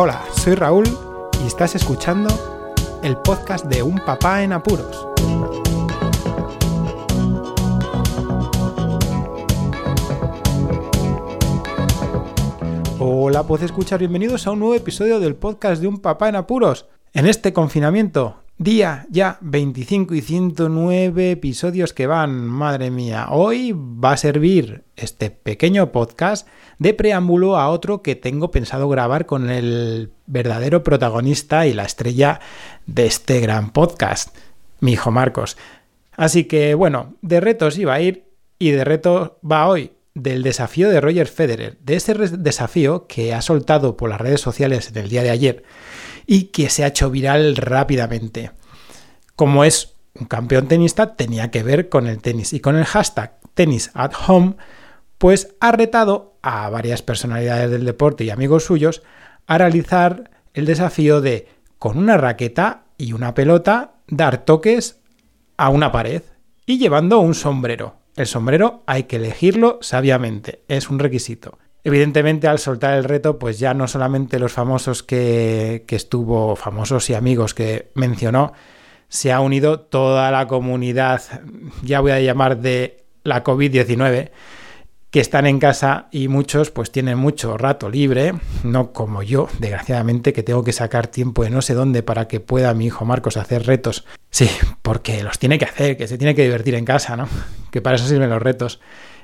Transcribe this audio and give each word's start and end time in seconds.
Hola, 0.00 0.24
soy 0.30 0.54
Raúl 0.54 0.86
y 1.42 1.48
estás 1.48 1.74
escuchando 1.74 2.28
el 3.02 3.16
podcast 3.16 3.64
de 3.64 3.82
Un 3.82 3.98
Papá 3.98 4.44
en 4.44 4.52
Apuros. 4.52 5.08
Hola, 13.00 13.42
pues 13.42 13.62
escuchar, 13.62 13.98
bienvenidos 13.98 14.46
a 14.46 14.52
un 14.52 14.60
nuevo 14.60 14.76
episodio 14.76 15.18
del 15.18 15.34
podcast 15.34 15.82
de 15.82 15.88
Un 15.88 15.98
Papá 15.98 16.28
en 16.28 16.36
Apuros. 16.36 16.86
En 17.12 17.26
este 17.26 17.52
confinamiento, 17.52 18.36
día 18.58 19.06
ya 19.08 19.38
25 19.40 20.14
y 20.14 20.20
109 20.20 21.30
episodios 21.30 21.92
que 21.92 22.08
van, 22.08 22.44
madre 22.44 22.90
mía. 22.90 23.28
Hoy 23.30 23.72
va 23.72 24.12
a 24.12 24.16
servir 24.16 24.82
este 24.96 25.30
pequeño 25.30 25.92
podcast 25.92 26.48
de 26.78 26.92
preámbulo 26.92 27.56
a 27.56 27.68
otro 27.68 28.02
que 28.02 28.16
tengo 28.16 28.50
pensado 28.50 28.88
grabar 28.88 29.26
con 29.26 29.48
el 29.48 30.10
verdadero 30.26 30.82
protagonista 30.82 31.68
y 31.68 31.72
la 31.72 31.84
estrella 31.84 32.40
de 32.86 33.06
este 33.06 33.38
gran 33.40 33.70
podcast, 33.70 34.36
mi 34.80 34.92
hijo 34.92 35.12
Marcos. 35.12 35.56
Así 36.16 36.44
que 36.44 36.74
bueno, 36.74 37.14
de 37.22 37.40
retos 37.40 37.78
iba 37.78 37.94
a 37.94 38.00
ir 38.00 38.24
y 38.58 38.72
de 38.72 38.84
reto 38.84 39.38
va 39.48 39.68
hoy 39.68 39.92
del 40.14 40.42
desafío 40.42 40.88
de 40.88 41.00
Roger 41.00 41.28
Federer, 41.28 41.78
de 41.78 41.94
ese 41.94 42.14
desafío 42.14 43.06
que 43.06 43.32
ha 43.34 43.40
soltado 43.40 43.96
por 43.96 44.10
las 44.10 44.20
redes 44.20 44.40
sociales 44.40 44.90
en 44.90 44.98
el 44.98 45.08
día 45.08 45.22
de 45.22 45.30
ayer 45.30 45.64
y 46.30 46.44
que 46.44 46.68
se 46.68 46.84
ha 46.84 46.88
hecho 46.88 47.10
viral 47.10 47.56
rápidamente. 47.56 48.52
Como 49.34 49.64
es 49.64 49.94
un 50.14 50.26
campeón 50.26 50.68
tenista, 50.68 51.16
tenía 51.16 51.50
que 51.50 51.62
ver 51.62 51.88
con 51.88 52.06
el 52.06 52.20
tenis 52.20 52.52
y 52.52 52.60
con 52.60 52.76
el 52.76 52.84
hashtag 52.84 53.40
tenis 53.54 53.90
at 53.94 54.12
home, 54.28 54.56
pues 55.16 55.56
ha 55.58 55.72
retado 55.72 56.36
a 56.42 56.68
varias 56.68 57.00
personalidades 57.00 57.70
del 57.70 57.86
deporte 57.86 58.24
y 58.24 58.30
amigos 58.30 58.64
suyos 58.64 59.02
a 59.46 59.56
realizar 59.56 60.30
el 60.52 60.66
desafío 60.66 61.22
de, 61.22 61.48
con 61.78 61.96
una 61.96 62.18
raqueta 62.18 62.84
y 62.98 63.14
una 63.14 63.32
pelota, 63.32 63.94
dar 64.06 64.44
toques 64.44 65.00
a 65.56 65.70
una 65.70 65.90
pared 65.92 66.22
y 66.66 66.78
llevando 66.78 67.20
un 67.20 67.34
sombrero. 67.34 67.96
El 68.16 68.26
sombrero 68.26 68.82
hay 68.84 69.04
que 69.04 69.16
elegirlo 69.16 69.78
sabiamente, 69.80 70.60
es 70.68 70.90
un 70.90 70.98
requisito. 70.98 71.58
Evidentemente, 71.88 72.48
al 72.48 72.58
soltar 72.58 72.98
el 72.98 73.04
reto, 73.04 73.38
pues 73.38 73.58
ya 73.58 73.72
no 73.72 73.88
solamente 73.88 74.38
los 74.38 74.52
famosos 74.52 75.02
que, 75.02 75.84
que 75.86 75.96
estuvo, 75.96 76.54
famosos 76.54 77.08
y 77.08 77.14
amigos 77.14 77.54
que 77.54 77.90
mencionó, 77.94 78.52
se 79.08 79.32
ha 79.32 79.40
unido 79.40 79.80
toda 79.80 80.30
la 80.30 80.46
comunidad, 80.46 81.22
ya 81.82 82.00
voy 82.00 82.10
a 82.12 82.20
llamar 82.20 82.58
de 82.58 83.06
la 83.24 83.42
COVID-19, 83.42 84.32
que 85.10 85.20
están 85.20 85.46
en 85.46 85.58
casa 85.58 86.08
y 86.12 86.28
muchos 86.28 86.70
pues 86.70 86.92
tienen 86.92 87.16
mucho 87.16 87.56
rato 87.56 87.88
libre, 87.88 88.34
no 88.64 88.92
como 88.92 89.22
yo, 89.22 89.48
desgraciadamente, 89.58 90.34
que 90.34 90.42
tengo 90.42 90.64
que 90.64 90.74
sacar 90.74 91.06
tiempo 91.06 91.42
de 91.42 91.48
no 91.48 91.62
sé 91.62 91.72
dónde 91.72 92.02
para 92.02 92.28
que 92.28 92.40
pueda 92.40 92.74
mi 92.74 92.84
hijo 92.84 93.06
Marcos 93.06 93.38
hacer 93.38 93.64
retos. 93.64 94.04
Sí, 94.28 94.50
porque 94.82 95.22
los 95.22 95.38
tiene 95.38 95.58
que 95.58 95.64
hacer, 95.64 95.96
que 95.96 96.06
se 96.06 96.18
tiene 96.18 96.34
que 96.34 96.42
divertir 96.42 96.74
en 96.74 96.84
casa, 96.84 97.16
¿no? 97.16 97.28
Que 97.70 97.80
para 97.80 97.96
eso 97.96 98.06
sirven 98.06 98.28
los 98.28 98.42
retos. 98.42 98.78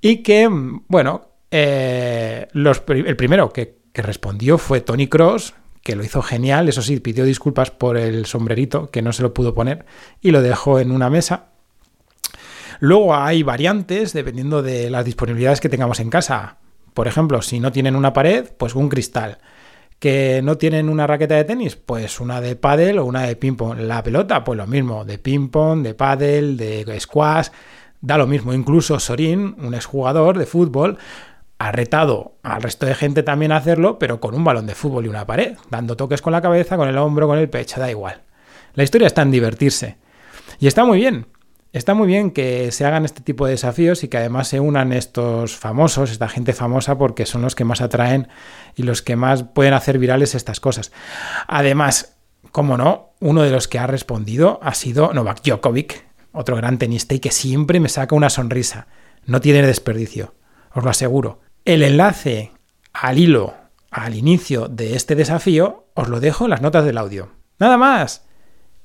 Y 0.00 0.22
que, 0.22 0.48
bueno, 0.88 1.25
eh, 1.50 2.48
el 2.52 3.16
primero 3.16 3.52
que, 3.52 3.76
respondió 3.94 4.58
fue 4.58 4.82
Tony 4.82 5.08
Cross, 5.08 5.54
que 5.82 5.96
lo 5.96 6.04
hizo 6.04 6.20
genial, 6.20 6.68
eso 6.68 6.82
sí, 6.82 7.00
pidió 7.00 7.24
disculpas 7.24 7.70
por 7.70 7.96
el 7.96 8.26
sombrerito, 8.26 8.90
que 8.90 9.00
no 9.00 9.12
se 9.12 9.22
lo 9.22 9.32
pudo 9.32 9.54
poner, 9.54 9.86
y 10.20 10.32
lo 10.32 10.42
dejó 10.42 10.80
en 10.80 10.90
una 10.90 11.08
mesa. 11.08 11.46
Luego 12.80 13.14
hay 13.14 13.42
variantes 13.42 14.12
dependiendo 14.12 14.62
de 14.62 14.90
las 14.90 15.04
disponibilidades 15.04 15.60
que 15.60 15.70
tengamos 15.70 16.00
en 16.00 16.10
casa. 16.10 16.58
Por 16.92 17.08
ejemplo, 17.08 17.40
si 17.40 17.58
no 17.58 17.72
tienen 17.72 17.96
una 17.96 18.12
pared, 18.12 18.50
pues 18.58 18.74
un 18.74 18.90
cristal. 18.90 19.38
Que 19.98 20.42
no 20.44 20.58
tienen 20.58 20.90
una 20.90 21.06
raqueta 21.06 21.36
de 21.36 21.44
tenis, 21.44 21.76
pues 21.76 22.20
una 22.20 22.42
de 22.42 22.54
pádel 22.54 22.98
o 22.98 23.06
una 23.06 23.22
de 23.22 23.36
ping 23.36 23.54
pong. 23.54 23.78
La 23.78 24.02
pelota, 24.02 24.44
pues 24.44 24.58
lo 24.58 24.66
mismo, 24.66 25.06
de 25.06 25.18
ping 25.18 25.48
pong, 25.48 25.82
de 25.82 25.94
pádel, 25.94 26.58
de 26.58 27.00
squash, 27.00 27.48
da 28.02 28.18
lo 28.18 28.26
mismo. 28.26 28.52
Incluso 28.52 29.00
Sorín, 29.00 29.56
un 29.58 29.74
exjugador 29.74 30.38
de 30.38 30.46
fútbol, 30.46 30.98
ha 31.58 31.72
retado 31.72 32.36
al 32.42 32.62
resto 32.62 32.86
de 32.86 32.94
gente 32.94 33.22
también 33.22 33.52
a 33.52 33.56
hacerlo, 33.56 33.98
pero 33.98 34.20
con 34.20 34.34
un 34.34 34.44
balón 34.44 34.66
de 34.66 34.74
fútbol 34.74 35.06
y 35.06 35.08
una 35.08 35.26
pared, 35.26 35.56
dando 35.70 35.96
toques 35.96 36.22
con 36.22 36.32
la 36.32 36.42
cabeza, 36.42 36.76
con 36.76 36.88
el 36.88 36.98
hombro, 36.98 37.26
con 37.26 37.38
el 37.38 37.48
pecho, 37.48 37.80
da 37.80 37.90
igual. 37.90 38.22
La 38.74 38.82
historia 38.82 39.06
está 39.06 39.22
en 39.22 39.30
divertirse. 39.30 39.96
Y 40.58 40.66
está 40.66 40.84
muy 40.84 40.98
bien. 40.98 41.26
Está 41.72 41.92
muy 41.94 42.06
bien 42.06 42.30
que 42.30 42.72
se 42.72 42.86
hagan 42.86 43.04
este 43.04 43.20
tipo 43.20 43.44
de 43.44 43.52
desafíos 43.52 44.02
y 44.02 44.08
que 44.08 44.16
además 44.16 44.48
se 44.48 44.60
unan 44.60 44.92
estos 44.92 45.56
famosos, 45.56 46.10
esta 46.10 46.28
gente 46.28 46.52
famosa, 46.52 46.96
porque 46.96 47.26
son 47.26 47.42
los 47.42 47.54
que 47.54 47.64
más 47.64 47.80
atraen 47.80 48.28
y 48.76 48.82
los 48.82 49.02
que 49.02 49.16
más 49.16 49.42
pueden 49.42 49.74
hacer 49.74 49.98
virales 49.98 50.34
estas 50.34 50.60
cosas. 50.60 50.92
Además, 51.46 52.16
como 52.50 52.78
no, 52.78 53.14
uno 53.20 53.42
de 53.42 53.50
los 53.50 53.68
que 53.68 53.78
ha 53.78 53.86
respondido 53.86 54.58
ha 54.62 54.72
sido 54.72 55.12
Novak 55.12 55.42
Djokovic, 55.42 56.06
otro 56.32 56.56
gran 56.56 56.78
tenista 56.78 57.14
y 57.14 57.18
que 57.18 57.30
siempre 57.30 57.80
me 57.80 57.90
saca 57.90 58.14
una 58.14 58.30
sonrisa. 58.30 58.86
No 59.26 59.40
tiene 59.40 59.66
desperdicio, 59.66 60.34
os 60.72 60.84
lo 60.84 60.88
aseguro. 60.90 61.40
El 61.66 61.82
enlace 61.82 62.52
al 62.92 63.18
hilo, 63.18 63.54
al 63.90 64.14
inicio 64.14 64.68
de 64.68 64.94
este 64.94 65.16
desafío, 65.16 65.86
os 65.94 66.08
lo 66.08 66.20
dejo 66.20 66.44
en 66.44 66.50
las 66.50 66.62
notas 66.62 66.84
del 66.84 66.96
audio. 66.96 67.32
Nada 67.58 67.76
más. 67.76 68.24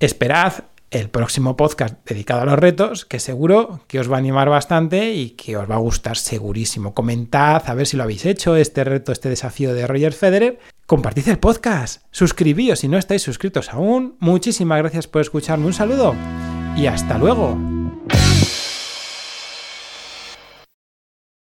Esperad 0.00 0.54
el 0.90 1.10
próximo 1.10 1.54
podcast 1.54 1.96
dedicado 2.08 2.40
a 2.40 2.44
los 2.46 2.58
retos, 2.58 3.04
que 3.04 3.20
seguro 3.20 3.80
que 3.88 4.00
os 4.00 4.10
va 4.10 4.16
a 4.16 4.20
animar 4.20 4.48
bastante 4.48 5.12
y 5.12 5.30
que 5.30 5.58
os 5.58 5.70
va 5.70 5.74
a 5.74 5.80
gustar 5.80 6.16
segurísimo. 6.16 6.94
Comentad 6.94 7.62
a 7.66 7.74
ver 7.74 7.86
si 7.86 7.98
lo 7.98 8.04
habéis 8.04 8.24
hecho, 8.24 8.56
este 8.56 8.84
reto, 8.84 9.12
este 9.12 9.28
desafío 9.28 9.74
de 9.74 9.86
Roger 9.86 10.14
Federer. 10.14 10.58
Compartid 10.86 11.28
el 11.28 11.38
podcast, 11.38 12.02
suscribíos 12.10 12.78
si 12.78 12.88
no 12.88 12.96
estáis 12.96 13.20
suscritos 13.20 13.70
aún. 13.74 14.16
Muchísimas 14.18 14.78
gracias 14.78 15.06
por 15.06 15.20
escucharme, 15.20 15.66
un 15.66 15.74
saludo 15.74 16.14
y 16.74 16.86
hasta 16.86 17.18
luego. 17.18 17.71